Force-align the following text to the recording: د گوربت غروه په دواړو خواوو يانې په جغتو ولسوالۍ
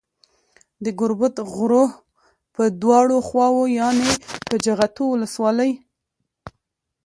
د 0.83 0.85
گوربت 0.99 1.35
غروه 1.53 1.89
په 2.55 2.63
دواړو 2.81 3.17
خواوو 3.27 3.63
يانې 3.79 4.11
په 4.47 4.55
جغتو 4.65 5.03
ولسوالۍ 5.09 5.71